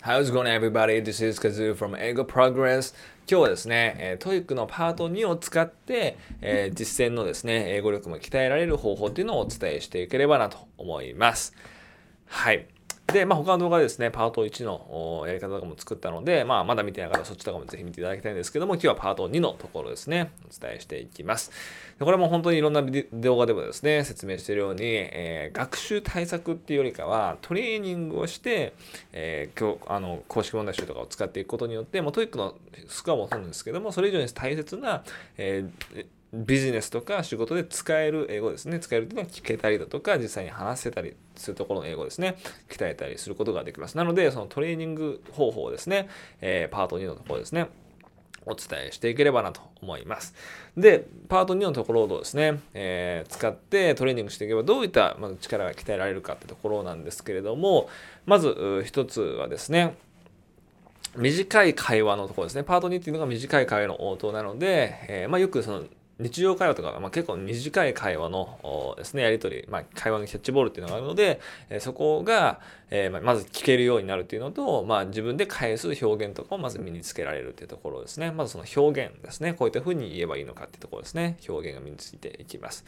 [0.00, 1.00] How's it going everybody?
[1.00, 2.94] This is Kazu from Eigo Progress.
[3.28, 11.52] 今日はですね、えー、 TOEIC のパート2を使って、えー、実践のですね、英語力も鍛えられる方法っていうのをお伝えしていければなと思います。
[12.26, 12.68] はい。
[13.12, 21.50] で、まあ、他の動画ですね、パート1のやり方とかも作ったので、まあ、まだ見てない方はそっちとかもぜひ見ていただきたいんですけども、今日はパート2のところですね、お伝えしていきます。
[21.98, 22.82] でこれも本当にいろんな
[23.14, 28.74] 動画でもですね、説明しているように、えー、学習対策っていうよりかは、トレーニングをして、
[29.14, 32.56] えー、今日、あの、公式問題集とかを使っていくことによって、もう TOEIC の
[32.88, 35.02] スコアもそうなんですけども、それ以上に大切な、
[35.38, 38.78] えービジネスとか仕事で使える英語ですね。
[38.80, 42.36] 使えるというのは聞けたりだとか、実際に話せたりするところの英語ですね。
[42.68, 43.96] 鍛えたりすることができます。
[43.96, 46.08] なので、そのトレーニング方法ですね。
[46.40, 47.68] えー、パート2のところですね。
[48.44, 50.34] お伝えしていければなと思います。
[50.76, 57.88] で、パート2のところをですね、えー、使ってトレーニングしていけばどういった力が鍛えられるかってところなんですけれども、
[58.26, 59.96] まず一つはですね、
[61.16, 62.64] 短い会話のところですね。
[62.64, 65.84] パート2っていうのが短い会話の応答なので、えー、まあ、よくその
[66.18, 78.32] 日常会話とか、まあ、結構短い会話のですね、やりとり、まあ、会話のキャッチボールっていうのがあるので、えそこが、えー、まず聞けるようになるっていうのと、まあ、自分で返す表現とかをまず身につけられるっていうところですね。
[78.32, 79.54] まずその表現ですね。
[79.54, 81.36] こういった風に言えばいいのかっていうところですね。
[81.48, 82.84] 表現が身についていきます。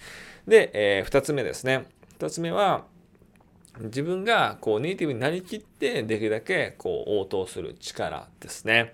[0.48, 1.86] で、えー、二つ目ですね。
[2.18, 2.84] 二つ目は、
[3.78, 8.92] 自分がこうネイティブになりきってできるだけこう応答する力ですね。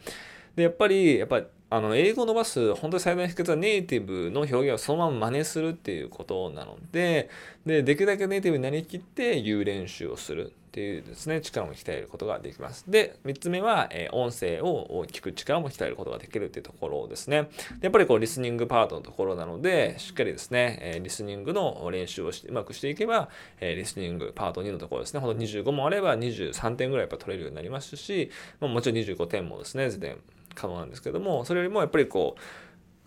[0.55, 7.29] で、やっぱり、やっぱりあの英語を伸ばす本当に最大の秘訣はネイティブの表現をそのまま真似するっていうことなので
[7.65, 12.85] でできるだけネイティブになりきって言う練習をするっていうですね力も鍛えることができます。
[12.87, 17.49] で3つ目は、え音声を聞く力も鍛えることができるっていうところですね。
[17.81, 30.17] やっぱりこうリスニングパートのところなのでしっかりですね、えリスニングの練習をしてうまくしていけば、えリスニングパート2のところですねほんと25もあれば23点ぐらいやっぱ取れるようになりますし、まもちろん25点もですね全然
[30.57, 32.41] 可能なんですけどもそれよりもやっぱりこう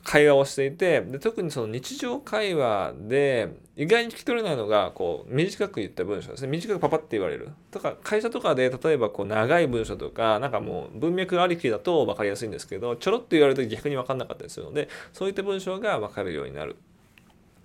[0.03, 16.78] 会話をしていてで特にその日常会話で意外に聞き取れないのがこう短く言った文章ですね短くパパって言われるとか会社とかで例えばこう長い文章とかなんかもう文脈ありきだと分かりやすいんですけどちょろっと言われると逆に分かんなかったりするのでそういった文章が分かるようになる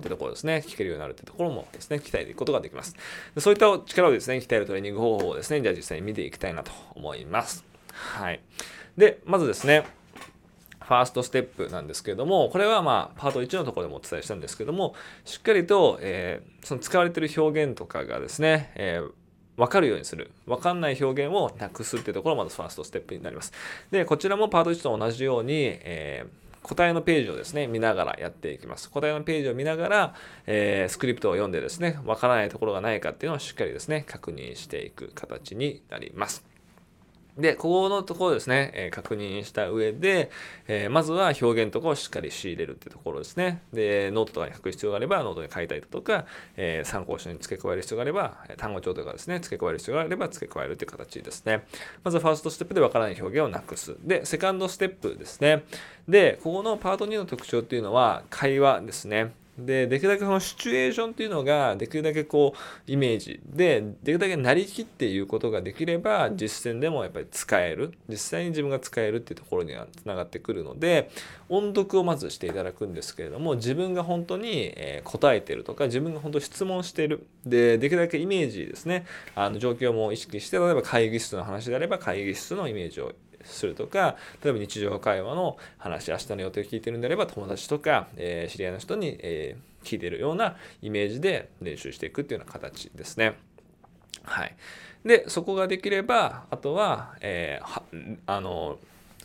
[0.01, 2.97] ってところですね、聞けるようになるってところもですね、鍛えていくことができます。
[3.39, 7.65] そういった力をですね、鍛えるトレーニング方法をですね、じゃあ実際に見ていきたいなと思います。
[7.93, 8.41] はい。
[8.97, 9.85] で、まずですね、
[10.81, 14.95] ファーストステップなんですけれども、これはまあ、パート1のところでもお伝えしたんですけども、
[15.25, 19.11] しっかりと、えー、その使われている表現とかがですね、えー
[19.57, 20.33] 分かるようにする。
[20.47, 23.53] 分かんない表現をなくすっていうところがまずファーストステップになります。
[23.91, 28.91] で、こちらもパート1と同じように、えー、答えのページをですね、見ながらやっていきます。
[28.91, 30.15] 答えのページを見ながら、
[30.47, 36.54] えー、スクリプトを読んでですね、わからないところがないかっていうのをしっかりですね、確認していく形になります。
[37.37, 40.31] で、ここのところですね、えー、確認した上で、
[40.69, 43.63] えー、まずは表現とかをしっかり仕入れるってところですね。
[43.73, 51.67] で、ノートとかに書く必要があれば、ノートに書いたりだとか、えー、参考書に付け加える必要があれば、単語帳とかですね、付け加える必要があれば付け加えるっていう形ですね。
[52.05, 53.97] まずファーストステップでわからない表現をなくす。
[54.03, 55.65] で、セカンドステップですね。
[56.09, 59.33] で、ここのパート2の特徴っていうのは、会話ですね。
[59.59, 67.93] で、できるだけそのシチュエーションっていうのが、できるだけこう、イメージで、できるだけなりきっていうことができれば、実践でもやっぱり使える。
[68.09, 71.11] 実際に自分が使えるっていうところにはつながってくるので、
[71.49, 77.27] 音読をまずしていただくんですけれども、自分が本当に、え答えてるとか、自分が本当に質問してる。
[77.47, 83.13] で、できるだけイメージですね、あの状況も意識して、例えば会議室の話であれば、会議室のイメージを
[83.45, 93.35] するとか例えば日常会話の話明日の予定を聞いてるんであれば友達とか、えー、知り合いの人に、えー、聞いてるようなイメージで練習していくっていうような形ですね。
[94.23, 94.57] はい、
[95.05, 98.79] でそこができればあとは,、えー、あの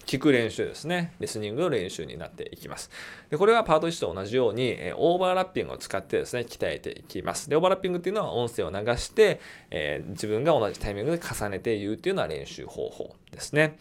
[0.09, 1.13] 聞く練習ですね。
[1.19, 2.89] リスニングの練習になっていきます。
[3.29, 7.47] でこれはパート1と同じように、えオーバーラッピングを使ってですね、鍛えていきます。
[7.47, 13.77] で、オーバーラッピングっていうのは音声を流して、えー、自分が同じタイミングで重ねて言うっていうのは練習方法ですね。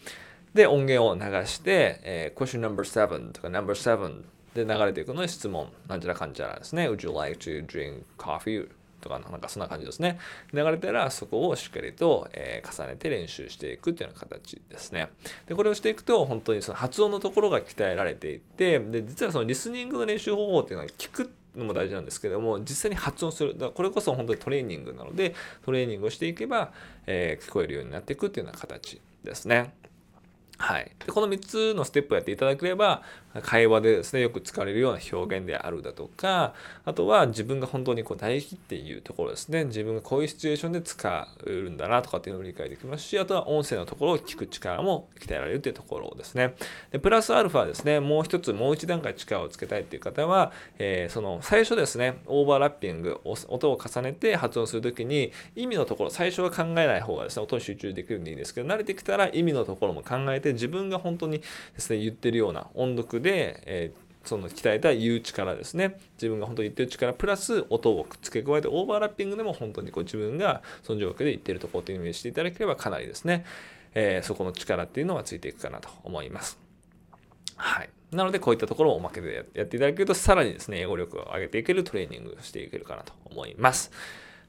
[0.53, 4.23] で、音源を流して、えー、question number 7とか number 7
[4.53, 6.89] で流れていくので質問、なんちゃらかんちゃらですね。
[6.89, 8.69] Would you like to drink coffee?
[8.99, 10.19] とか、なんかそんな感じですね。
[10.53, 15.09] 流れたらそこをしっかりと、えー、重ねて練習していくっていうような形ですね。
[15.47, 25.33] で、これをしていくと本当にその発音のところが鍛えられていて、で、実はそのリスニングの練習方法っていうのは聞くのも大事なんですけども実際に発音するだこれこそ本当にトレーニングなので
[25.65, 26.71] トレーニングをしていけば、
[27.07, 29.73] えー、聞こえるようになっていくっていうような形ですね。
[30.59, 30.91] はい。
[31.05, 33.01] で、この3つのステップをやっていただければ、
[33.43, 36.53] 会話でですね、よく使われるような表現であるだとか、
[36.85, 39.65] あとは自分が本当にこう大事っていうところですね。
[39.65, 46.55] 自分がこういうシチュエーションで使うんだなとかっていうのを理解できますし、あとは音声のところを聞く力も鍛えられるっていうところですね。
[46.91, 61.45] で、プラスアルファですね、もう一つ、もう一段階力をつけたいっていう方は、えー、その最初ですね、オーバーラッピング、音を重ねて発音するときに、意味のところ、最初は考えない方がですね、音に集中できるんでいいんですけど、慣れてきたら意味のところも考えて、自分が本当にで
[61.77, 73.45] すね、言ってるような音読で、えーその鍛えた言う力ですね自分が本当に言ってる力プラス音を付け加えてオーバーラッピングでも本当にこう自分がその状況で言ってるところというイメージしていただければかなりですね、
[73.93, 76.59] えー、そこの力っていうのがついていくかなと思います。
[77.55, 77.89] はい。
[78.11, 83.91] なので、こういったところをおまけでやっていただけると、さらにですね、英語力を上げていけるトレーニングをしていけるかなと思います。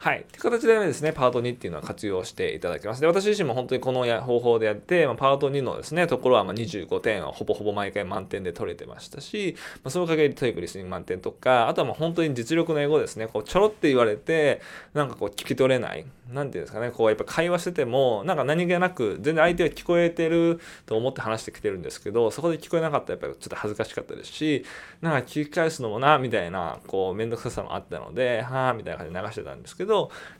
[0.02, 0.24] はい。
[0.32, 3.02] という形でですね、パート2っていうのは活用していただけます。
[3.02, 14.62] で、私自身も本当にこのや方法でやって、まあ、パート2のですね、ところはま25点はほぼほぼ毎回満点で取れてましたし、まあ、そのおかげで TOEIC リスニング満点とか、あとはまあ本当に実力の英語ですね、こうちょろって言われて、
[14.94, 16.06] なんかこう聞き取れない。
[16.32, 24.64] なんていうんですかね、こうやっぱ会話してても、なんか何気なく、全然相手が聞こえてると思って話してきてるんですけど、そこで聞こえなかったらやっぱりちょっと恥ずかしかったですし、
[25.00, 29.89] なんか聞き返すのもな、みたいな、こう、めんどくささもあったので、はぁ、みたいな感じで流してたんですけど、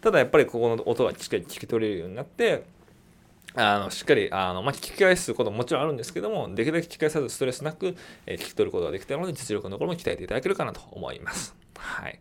[0.00, 2.64] ただやっぱりここの音がしっかり聞き取れるようになって、
[3.55, 11.55] あのしっかりあの、まあ、聞き返すことももちろんあるんですけども、できるだけ聞き返さずストレスなく、えー、聞き取ることができたので、実力のところも鍛えていただけるかなと思います。
[11.76, 12.19] はい。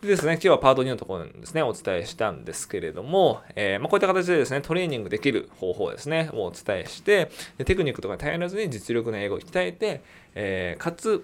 [0.00, 7.30] でですね、今日はパート2のところですね、お伝えしたんですけれども、えー、まあ、こういった形でですね、トレーニングできる方法ですね、をお伝えして、
[7.66, 10.00] テクニックとかに頼らずに実力の英語を鍛えて、
[10.34, 11.22] えー、かつ、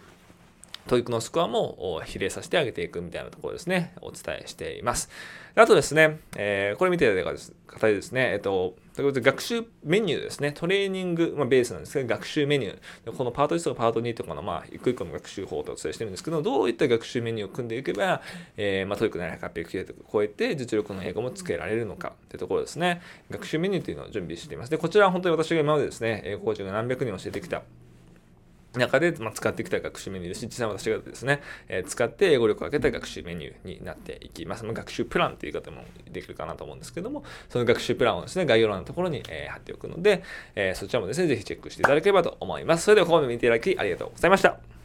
[0.86, 5.10] TOEIC のスコアも比例させてあげていくみたいなところですね、お伝えしています。
[5.56, 7.24] あとですね、えー、これ見てる
[7.66, 18.20] 方でですね、えっと、ということで学習メニューですね、トレーニング、まあ、ベースなんですけど、学習メニュー、このパート1とかパート2とかの、まあ、一個一個の学習法とお伝えしてるんですけど、どういった学習メニューを組んでいけば、
[18.56, 23.00] えー、まあ、 TOEIC 700、800を超えて実力の英語もつけられるのかってところですね。
[23.30, 24.70] 学習メニューというのを準備しています。
[24.70, 27.62] で、こちらは本当に私が今までですね、英語コーチが何百人教えてきた
[28.78, 34.64] 中で、ま使っていきたい学習メニューですし、実際私がですね、え、使って英語力を上げた学習メニューになっていきます。
[34.64, 40.23] ま、学習プランっていう言い方もできるかなと思うんですけども、その学習プランをですね、概要欄のところに、え、貼っておくので、
[40.55, 42.84] え、そちらもですね、ぜひチェックしていただければと思います。
[42.84, 44.75] それではここまで見ていただきありがとうございました。